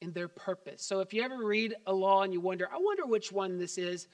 [0.00, 0.82] In their purpose.
[0.82, 3.78] So if you ever read a law and you wonder, I wonder which one this
[3.78, 4.08] is,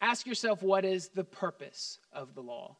[0.00, 2.76] ask yourself what is the purpose of the law.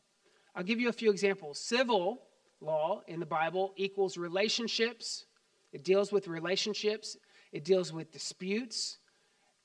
[0.54, 1.58] I'll give you a few examples.
[1.58, 2.22] Civil
[2.60, 5.26] law in the Bible equals relationships,
[5.72, 7.16] it deals with relationships,
[7.52, 8.98] it deals with disputes,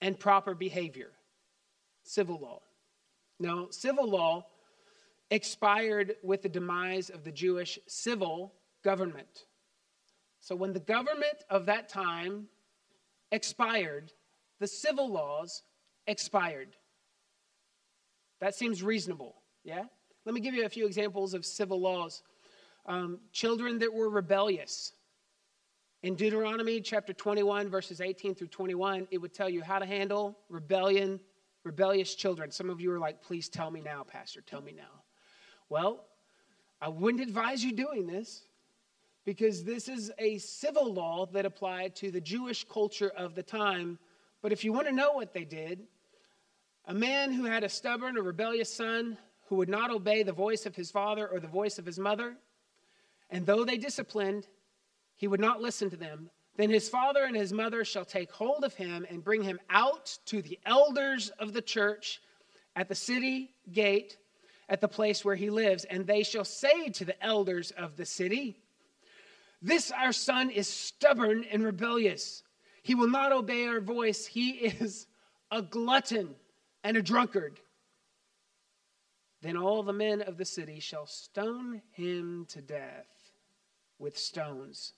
[0.02, 1.12] and proper behavior
[2.04, 2.62] civil law.
[3.40, 4.46] Now, civil law
[5.32, 9.46] expired with the demise of the Jewish civil government.
[10.40, 12.48] So, when the government of that time
[13.32, 14.12] expired,
[14.60, 15.64] the civil laws
[16.08, 16.76] expired.
[18.40, 19.84] That seems reasonable, yeah?
[20.26, 22.24] Let me give you a few examples of civil laws.
[22.86, 24.94] Um, children that were rebellious.
[26.04, 30.38] In Deuteronomy chapter 21, verses 18 through 21, it would tell you how to handle
[30.50, 31.20] rebellion
[31.64, 32.52] rebellious children.
[32.52, 35.04] Some of you are like, please tell me now, Pastor, tell me now.
[35.70, 36.06] Well,
[36.82, 38.44] I wouldn't advise you doing this
[39.26, 43.98] because this is a civil law that applied to the Jewish culture of the time.
[44.42, 45.88] But if you want to know what they did,
[46.86, 50.66] A man who had a stubborn or rebellious son who would not obey the voice
[50.66, 52.36] of his father or the voice of his mother,
[53.30, 54.48] and though they disciplined,
[55.16, 58.64] he would not listen to them, then his father and his mother shall take hold
[58.64, 62.22] of him and bring him out to the elders of the church
[62.76, 64.18] at the city gate
[64.70, 68.06] at the place where he lives, and they shall say to the elders of the
[68.06, 68.58] city,
[69.62, 72.44] This our son is stubborn and rebellious.
[72.82, 74.26] He will not obey our voice.
[74.26, 75.08] He is
[75.52, 76.36] a glutton
[76.84, 77.60] and a drunkard.
[79.42, 83.08] Then all the men of the city shall stone him to death
[84.00, 84.94] with stones.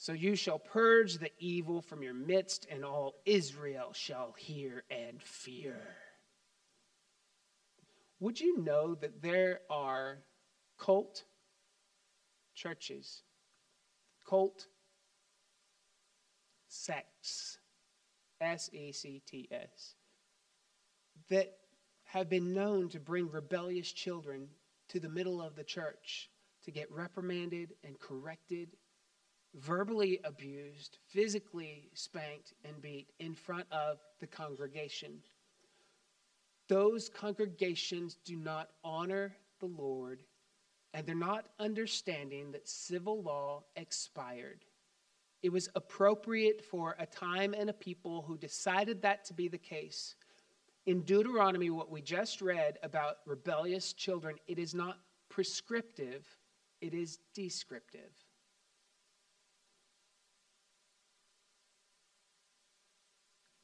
[0.00, 5.20] So you shall purge the evil from your midst, and all Israel shall hear and
[5.20, 5.82] fear.
[8.20, 10.18] Would you know that there are
[10.78, 11.24] cult
[12.54, 13.22] churches,
[14.24, 14.68] cult
[16.68, 17.58] sects,
[18.40, 19.96] S E C T S,
[21.28, 21.58] that
[22.04, 24.46] have been known to bring rebellious children
[24.90, 26.30] to the middle of the church
[26.62, 28.68] to get reprimanded and corrected,
[29.54, 35.20] verbally abused, physically spanked and beat in front of the congregation
[36.68, 40.22] those congregations do not honor the Lord
[40.94, 44.64] and they're not understanding that civil law expired.
[45.42, 49.58] It was appropriate for a time and a people who decided that to be the
[49.58, 50.14] case.
[50.86, 56.26] In Deuteronomy, what we just read about rebellious children, it is not prescriptive,
[56.80, 58.10] it is descriptive.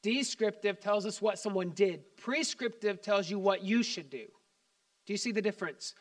[0.05, 4.27] Descriptive tells us what someone did, prescriptive tells you what you should do.
[5.07, 5.95] Do you see the difference?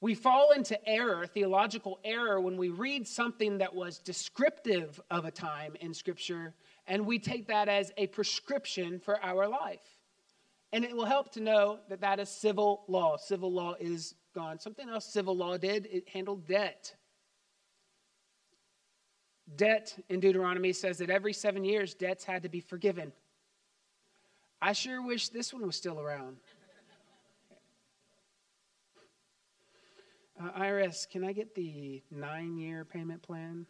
[0.00, 5.32] We fall into error, theological error, when we read something that was descriptive of a
[5.32, 6.54] time in Scripture
[6.86, 9.98] and we take that as a prescription for our life.
[10.72, 13.16] And it will help to know that that is civil law.
[13.16, 14.60] Civil law is gone.
[14.60, 16.94] Something else civil law did, it handled debt.
[19.56, 23.12] Debt in Deuteronomy says that every seven years, debts had to be forgiven.
[24.60, 26.36] I sure wish this one was still around.
[30.40, 33.66] Uh, IRS, can I get the nine year payment plan?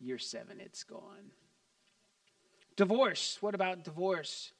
[0.00, 1.30] Year seven, it's gone.
[2.76, 3.38] Divorce.
[3.40, 4.52] What about divorce?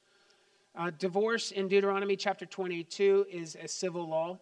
[0.75, 4.39] Uh, divorce in Deuteronomy chapter 22 is a civil law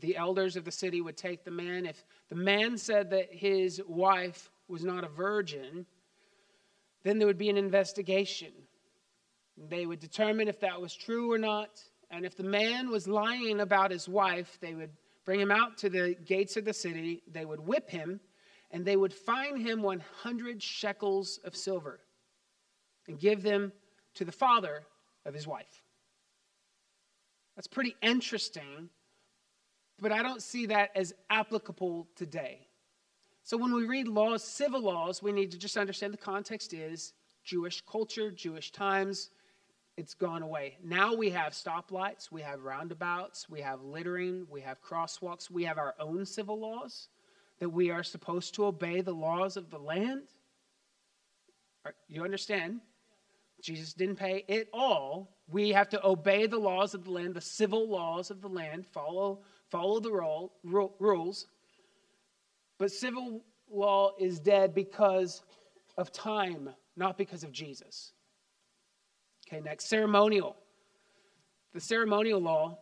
[0.00, 1.86] the elders of the city would take the man.
[1.86, 5.86] If the man said that his wife was not a virgin,
[7.02, 8.52] then there would be an investigation.
[9.56, 11.80] They would determine if that was true or not.
[12.10, 14.90] And if the man was lying about his wife, they would
[15.24, 18.20] bring him out to the gates of the city, they would whip him,
[18.70, 22.00] and they would fine him 100 shekels of silver
[23.08, 23.72] and give them
[24.14, 24.82] to the father
[25.24, 25.82] of his wife.
[27.56, 28.90] That's pretty interesting
[30.00, 32.66] but I don't see that as applicable today.
[33.42, 37.12] So when we read laws, civil laws, we need to just understand the context is
[37.44, 39.30] Jewish culture, Jewish times.
[39.96, 40.76] It's gone away.
[40.84, 45.78] Now we have stoplights, we have roundabouts, we have littering, we have crosswalks, we have
[45.78, 47.08] our own civil laws
[47.60, 50.22] that we are supposed to obey the laws of the land.
[52.08, 52.80] You understand?
[53.62, 55.36] Jesus didn't pay it all.
[55.48, 58.86] We have to obey the laws of the land, the civil laws of the land,
[58.86, 61.46] follow follow the role, rules.
[62.78, 65.42] But civil law is dead because
[65.96, 68.12] of time, not because of Jesus.
[69.48, 70.56] Okay, next, ceremonial.
[71.72, 72.78] The ceremonial law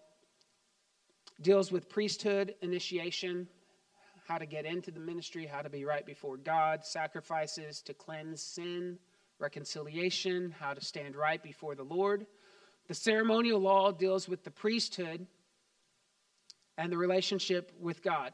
[1.40, 3.48] deals with priesthood initiation,
[4.26, 8.42] how to get into the ministry, how to be right before God, sacrifices to cleanse
[8.42, 8.98] sin,
[9.38, 12.26] reconciliation, how to stand right before the Lord.
[12.88, 15.26] The ceremonial law deals with the priesthood
[16.76, 18.32] and the relationship with God.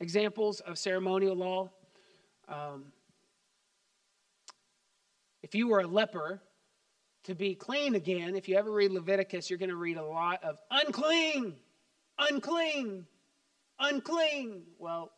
[0.00, 1.70] Examples of ceremonial law.
[2.48, 2.92] Um,
[5.42, 6.40] if you were a leper,
[7.24, 10.42] to be clean again, if you ever read Leviticus, you're going to read a lot
[10.44, 11.56] of unclean,
[12.18, 13.06] unclean,
[13.80, 14.62] unclean.
[14.78, 15.12] Well,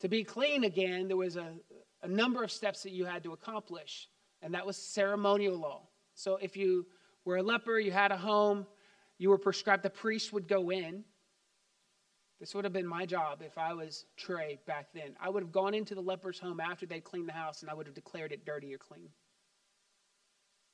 [0.00, 1.52] to be clean again, there was a,
[2.02, 4.08] a number of steps that you had to accomplish,
[4.42, 5.82] and that was ceremonial law.
[6.14, 6.86] So if you
[7.24, 8.66] were a leper, you had a home,
[9.20, 11.04] you were prescribed, the priest would go in.
[12.40, 15.14] This would have been my job if I was Trey back then.
[15.20, 17.74] I would have gone into the leper's home after they'd cleaned the house and I
[17.74, 19.10] would have declared it dirty or clean.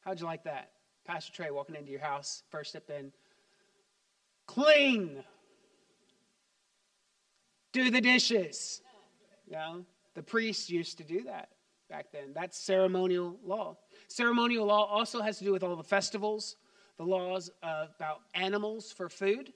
[0.03, 0.71] How'd you like that?
[1.05, 3.11] Pastor Trey walking into your house, first step in,
[4.47, 5.25] clean.
[7.73, 8.81] Do the dishes.
[9.49, 9.85] You know,
[10.15, 11.49] the priests used to do that.
[11.89, 12.33] back then.
[12.33, 13.77] That's ceremonial law.
[14.07, 16.55] Ceremonial law also has to do with all the festivals,
[16.99, 19.53] the laws about animals for food.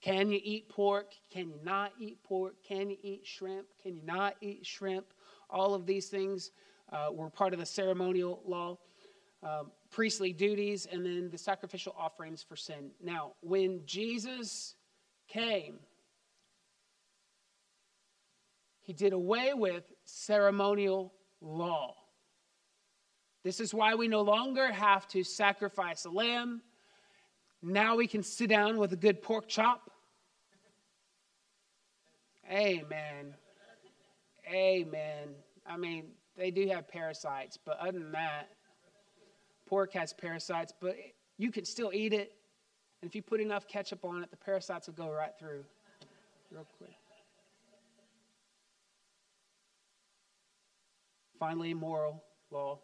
[0.00, 1.12] Can you eat pork?
[1.30, 2.54] Can you not eat pork?
[2.66, 3.66] Can you eat shrimp?
[3.82, 5.06] Can you not eat shrimp?
[5.48, 6.50] All of these things
[6.92, 8.78] uh, were part of the ceremonial law,
[9.42, 12.90] um, priestly duties, and then the sacrificial offerings for sin.
[13.02, 14.74] Now, when Jesus
[15.28, 15.78] came,
[18.80, 21.94] he did away with ceremonial law.
[23.44, 26.62] This is why we no longer have to sacrifice a lamb.
[27.62, 29.90] Now we can sit down with a good pork chop.
[32.50, 33.34] Amen.
[34.48, 35.28] Amen.
[35.66, 38.48] I mean, they do have parasites, but other than that,
[39.66, 40.96] pork has parasites, but
[41.38, 42.34] you can still eat it.
[43.00, 45.64] And if you put enough ketchup on it, the parasites will go right through
[46.50, 46.94] real quick.
[51.38, 52.22] Finally, moral
[52.52, 52.78] law.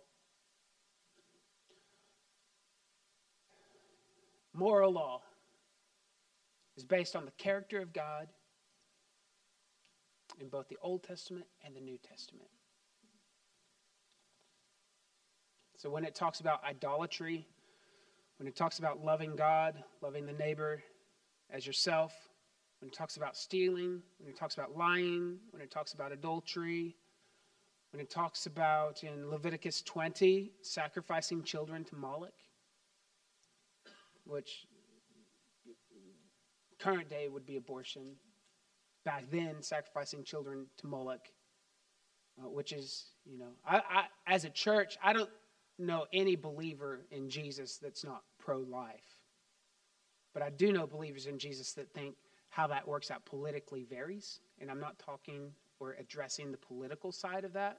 [4.59, 5.22] Moral law
[6.76, 8.26] is based on the character of God
[10.40, 12.48] in both the Old Testament and the New Testament.
[15.76, 17.46] So when it talks about idolatry,
[18.38, 20.82] when it talks about loving God, loving the neighbor
[21.50, 22.12] as yourself,
[22.80, 26.96] when it talks about stealing, when it talks about lying, when it talks about adultery,
[27.92, 32.34] when it talks about in Leviticus 20 sacrificing children to Moloch,
[34.29, 34.66] which
[36.79, 38.03] current day would be abortion.
[39.05, 41.29] Back then, sacrificing children to Moloch,
[42.39, 45.31] uh, which is, you know, I, I, as a church, I don't
[45.79, 49.22] know any believer in Jesus that's not pro life.
[50.35, 52.14] But I do know believers in Jesus that think
[52.51, 54.41] how that works out politically varies.
[54.61, 57.79] And I'm not talking or addressing the political side of that.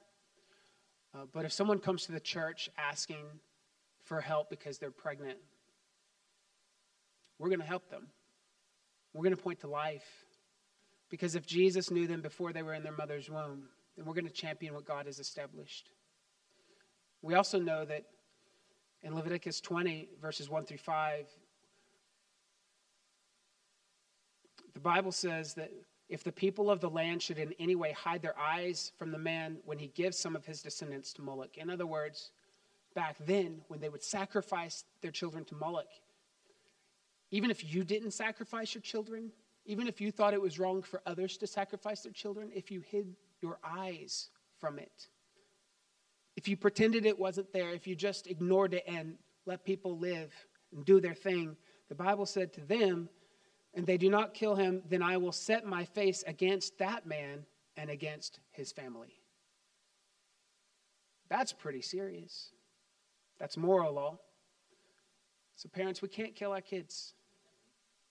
[1.14, 3.24] Uh, but if someone comes to the church asking
[4.04, 5.38] for help because they're pregnant,
[7.40, 8.06] we're going to help them.
[9.14, 10.06] We're going to point to life.
[11.08, 13.64] Because if Jesus knew them before they were in their mother's womb,
[13.96, 15.88] then we're going to champion what God has established.
[17.22, 18.04] We also know that
[19.02, 21.26] in Leviticus 20, verses 1 through 5,
[24.74, 25.72] the Bible says that
[26.10, 29.18] if the people of the land should in any way hide their eyes from the
[29.18, 31.56] man when he gives some of his descendants to Moloch.
[31.56, 32.32] In other words,
[32.94, 35.88] back then, when they would sacrifice their children to Moloch,
[37.30, 39.30] even if you didn't sacrifice your children,
[39.66, 42.80] even if you thought it was wrong for others to sacrifice their children, if you
[42.80, 45.08] hid your eyes from it,
[46.36, 49.14] if you pretended it wasn't there, if you just ignored it and
[49.46, 50.32] let people live
[50.72, 51.56] and do their thing,
[51.88, 53.08] the Bible said to them,
[53.74, 57.44] and they do not kill him, then I will set my face against that man
[57.76, 59.20] and against his family.
[61.28, 62.50] That's pretty serious.
[63.38, 64.18] That's moral law.
[65.54, 67.14] So, parents, we can't kill our kids.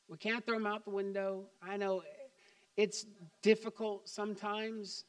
[0.09, 1.45] We can't throw them out the window.
[1.61, 2.03] I know eh,
[2.75, 3.05] it's
[3.41, 5.05] difficult sometimes,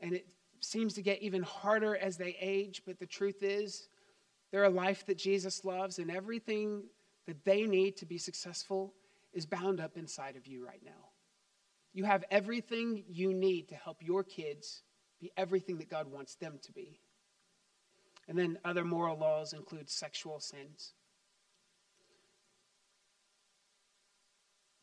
[0.00, 0.26] and it
[0.60, 3.88] seems to get even harder as they age, but the truth is,
[4.50, 6.82] they're a life that Jesus loves, and everything
[7.26, 8.92] that they need to be successful
[9.32, 11.10] is bound up inside of you right now.
[11.92, 14.82] You have everything you need to help your kids
[15.20, 17.00] be everything that God wants them to be.
[18.28, 20.94] And then other moral laws include sexual sins.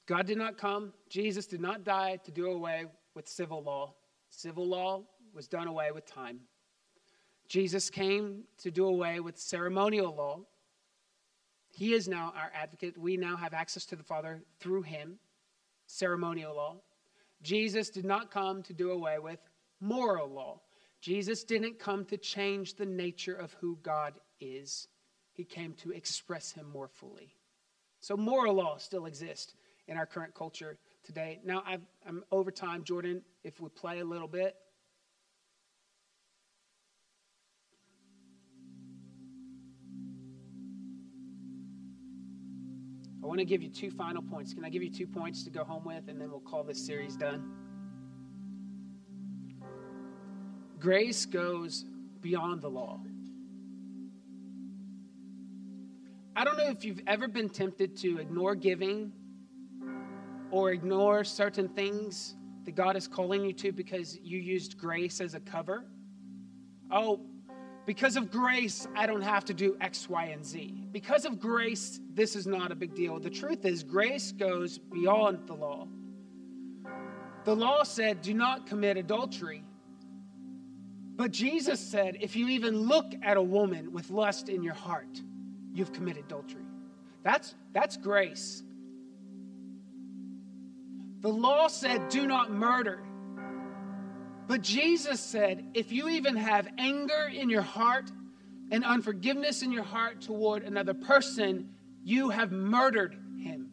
[0.08, 3.94] God did not come, Jesus did not die to do away with civil law.
[4.30, 5.04] Civil law
[5.34, 6.40] was done away with time.
[7.48, 10.40] Jesus came to do away with ceremonial law
[11.78, 12.98] he is now our advocate.
[12.98, 15.20] We now have access to the Father through him,
[15.86, 16.78] ceremonial law.
[17.44, 19.40] Jesus did not come to do away with
[19.80, 20.62] moral law.
[21.02, 24.88] Jesus didn't come to change the nature of who God is,
[25.34, 27.36] He came to express Him more fully.
[28.00, 29.54] So, moral law still exists
[29.88, 31.40] in our current culture today.
[31.44, 31.78] Now, i
[32.08, 32.84] am over time.
[32.84, 34.56] Jordan, if we play a little bit.
[43.24, 44.54] I want to give you two final points.
[44.54, 46.86] Can I give you two points to go home with, and then we'll call this
[46.86, 47.52] series done?
[50.80, 51.84] Grace goes
[52.22, 53.00] beyond the law.
[56.36, 59.12] I don't know if you've ever been tempted to ignore giving
[60.52, 62.36] or ignore certain things
[62.66, 65.86] that God is calling you to because you used grace as a cover.
[66.92, 67.22] Oh,
[67.86, 70.88] because of grace, I don't have to do X, Y, and Z.
[70.92, 73.20] Because of grace, this is not a big deal.
[73.20, 75.88] The truth is, grace goes beyond the law.
[77.46, 79.64] The law said, do not commit adultery.
[81.16, 85.22] But Jesus said, if you even look at a woman with lust in your heart,
[85.74, 86.66] you've committed adultery.
[87.24, 88.64] That's, that's grace.
[91.22, 93.04] The law said, do not murder.
[94.48, 98.12] But Jesus said, if you even have anger in your heart
[98.72, 101.70] and unforgiveness in your heart toward another person,
[102.04, 103.72] you have murdered him.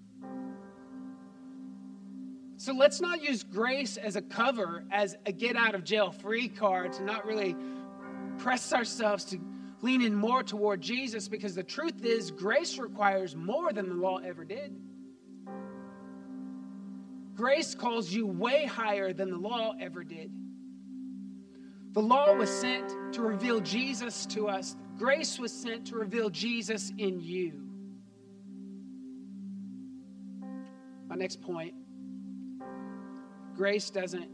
[2.57, 6.49] So let's not use grace as a cover, as a get out of jail free
[6.49, 7.55] card to not really
[8.38, 9.38] press ourselves to
[9.82, 14.16] lean in more toward Jesus because the truth is, grace requires more than the law
[14.18, 14.74] ever did.
[17.35, 20.30] Grace calls you way higher than the law ever did.
[21.93, 26.93] The law was sent to reveal Jesus to us, grace was sent to reveal Jesus
[26.99, 27.53] in you.
[31.09, 31.74] My next point
[33.55, 34.28] grace doesn't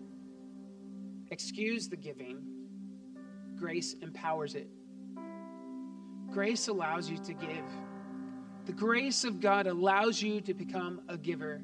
[1.30, 2.42] excuse the giving,
[3.56, 4.68] grace empowers it.
[6.30, 7.64] Grace allows you to give.
[8.66, 11.60] The grace of God allows you to become a giver.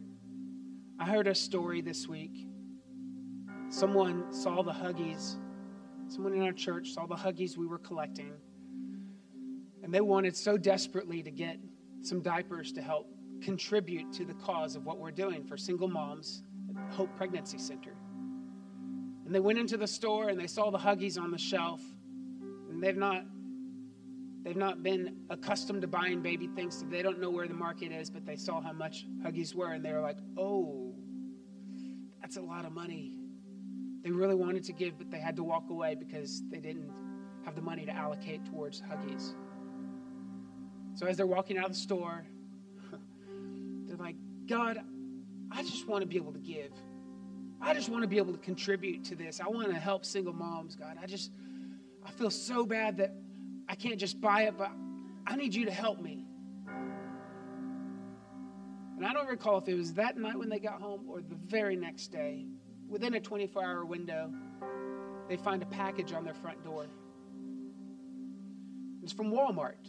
[0.99, 2.47] I heard a story this week.
[3.69, 5.37] Someone saw the Huggies,
[6.09, 8.33] someone in our church saw the Huggies we were collecting,
[9.83, 11.59] and they wanted so desperately to get
[12.01, 13.09] some diapers to help
[13.43, 17.93] contribute to the cause of what we're doing for single moms at Hope Pregnancy Center.
[19.27, 21.83] And they went into the store and they saw the Huggies on the shelf,
[22.71, 23.27] and they've not
[24.47, 27.91] They've not been accustomed to buying baby things, so they don't know where the market
[27.91, 30.95] is, but they saw how much Huggies were, and they were like, oh,
[32.21, 33.19] that's a lot of money.
[34.05, 36.93] They really wanted to give, but they had to walk away because they didn't
[37.45, 39.35] have the money to allocate towards Huggies.
[40.95, 42.25] So as they're walking out of the store,
[43.89, 44.15] they're like,
[44.47, 44.79] God,
[45.51, 46.71] I just want to be able to give.
[47.61, 49.41] I just want to be able to contribute to this.
[49.41, 50.99] I want to help single moms, God.
[51.03, 51.33] I just,
[52.05, 53.13] I feel so bad that
[53.69, 54.71] I can't just buy it, but
[55.27, 56.25] I need you to help me.
[58.97, 61.37] And I don't recall if it was that night when they got home or the
[61.47, 62.47] very next day.
[62.89, 64.33] Within a 24 hour window,
[65.29, 66.87] they find a package on their front door.
[69.03, 69.85] It's from Walmart.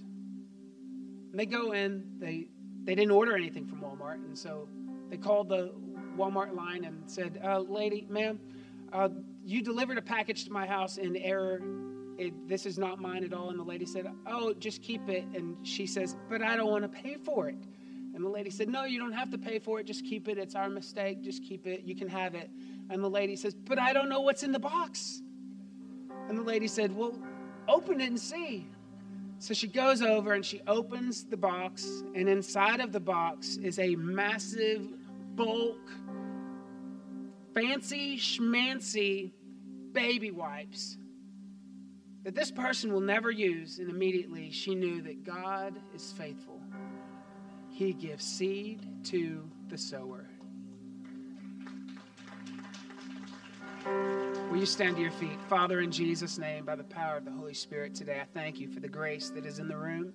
[1.32, 2.48] And they go in, they,
[2.84, 4.68] they didn't order anything from Walmart, and so
[5.10, 5.74] they called the
[6.18, 8.40] Walmart line and said, uh, Lady, ma'am,
[8.92, 9.10] uh,
[9.46, 11.62] you delivered a package to my house in error
[12.18, 13.49] it, this is not mine at all.
[13.49, 15.26] And the lady said, Oh, just keep it.
[15.34, 17.57] And she says, But I don't want to pay for it.
[18.15, 19.86] And the lady said, No, you don't have to pay for it.
[19.86, 20.38] Just keep it.
[20.38, 21.22] It's our mistake.
[21.22, 21.84] Just keep it.
[21.84, 22.49] You can have it.
[22.89, 25.22] And the lady says, But I don't know what's in the box.
[26.28, 27.18] And the lady said, Well,
[27.68, 28.68] open it and see.
[29.39, 33.78] So she goes over and she opens the box, and inside of the box is
[33.78, 34.82] a massive,
[35.36, 35.91] bulk,
[37.53, 39.32] fancy schmancy
[39.93, 40.97] baby wipes
[42.28, 43.80] that this person will never use.
[43.80, 46.60] And immediately she knew that God is faithful.
[47.70, 50.28] He gives seed to the sower.
[54.52, 55.40] Will you stand to your feet?
[55.48, 58.68] Father, in Jesus' name, by the power of the Holy Spirit today, I thank you
[58.68, 60.12] for the grace that is in the room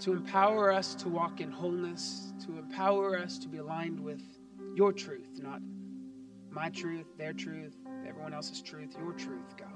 [0.00, 4.20] to empower us to walk in wholeness, to empower us to be aligned with
[4.74, 5.62] your truth, not
[6.50, 7.74] my truth, their truth,
[8.14, 9.68] everyone else's truth, your truth, God.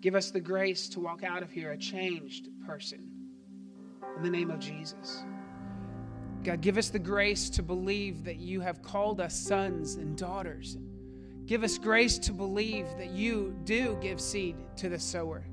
[0.00, 3.08] Give us the grace to walk out of here a changed person
[4.16, 5.22] in the name of Jesus.
[6.42, 10.76] God, give us the grace to believe that you have called us sons and daughters.
[11.46, 15.44] Give us grace to believe that you do give seed to the sower.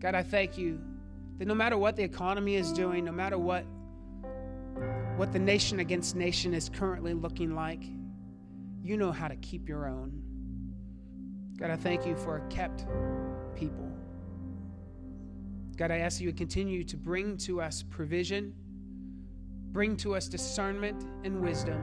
[0.00, 0.80] God, I thank you
[1.38, 3.64] that no matter what the economy is doing, no matter what,
[5.16, 7.82] what the nation against nation is currently looking like,
[8.88, 10.22] you know how to keep your own.
[11.58, 12.86] God, I thank you for a kept
[13.54, 13.92] people.
[15.76, 18.54] God, I ask you to continue to bring to us provision,
[19.72, 21.80] bring to us discernment and wisdom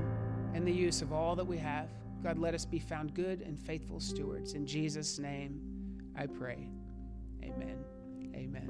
[0.56, 1.90] and the use of all that we have.
[2.24, 4.54] God, let us be found good and faithful stewards.
[4.54, 5.62] In Jesus' name,
[6.18, 6.72] I pray.
[7.44, 7.85] Amen.
[8.46, 8.70] Amen.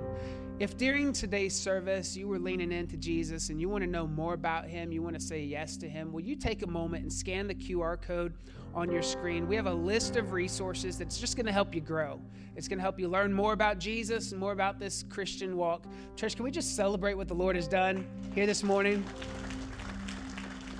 [0.58, 4.34] If during today's service you were leaning into Jesus and you want to know more
[4.34, 7.12] about him, you want to say yes to him, will you take a moment and
[7.12, 8.34] scan the QR code
[8.74, 9.48] on your screen?
[9.48, 12.22] We have a list of resources that's just going to help you grow.
[12.56, 15.84] It's going to help you learn more about Jesus and more about this Christian walk.
[16.16, 19.04] Church, can we just celebrate what the Lord has done here this morning?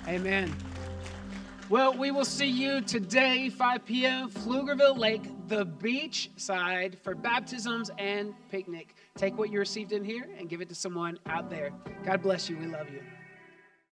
[0.08, 0.54] Amen.
[1.68, 7.90] Well, we will see you today, 5 p.m., Pflugerville Lake, the beach side for baptisms
[7.98, 8.94] and picnic.
[9.16, 11.72] Take what you received in here and give it to someone out there.
[12.04, 12.56] God bless you.
[12.56, 13.02] We love you.